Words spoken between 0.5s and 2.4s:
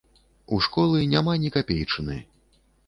У школы няма ні капейчыны.